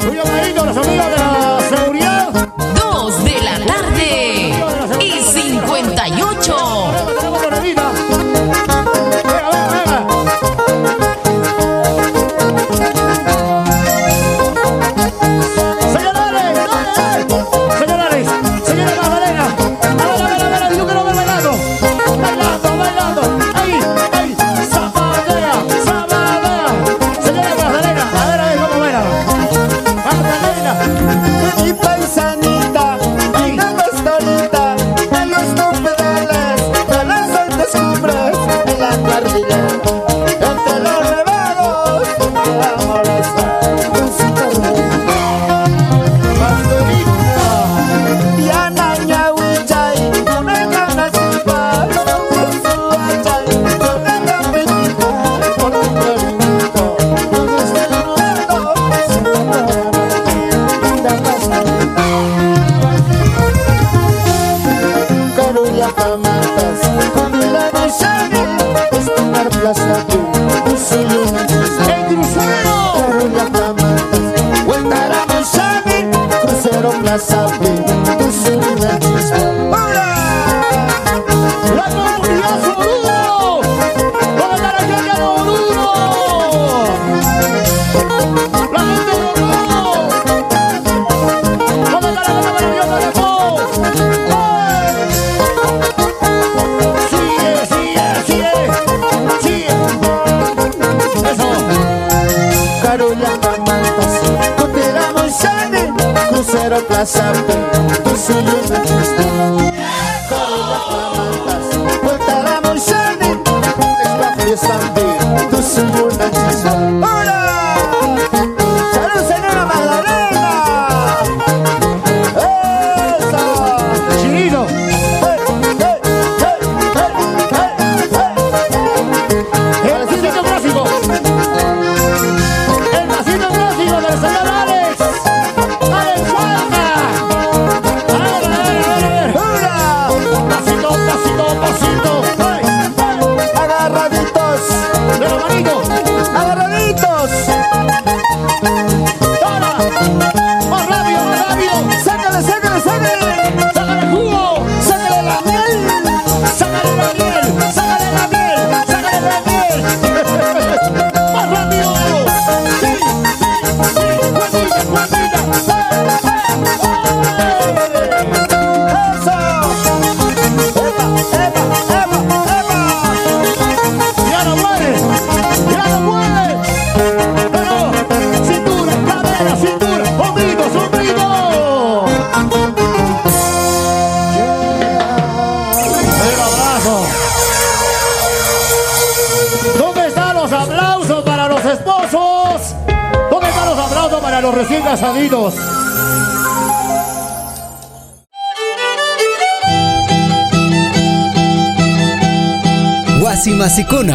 Plaza 106.95 107.33